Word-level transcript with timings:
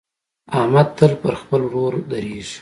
احمد 0.59 0.87
تل 0.97 1.11
پر 1.21 1.33
خپل 1.41 1.61
ورور 1.67 1.93
درېږي. 2.11 2.59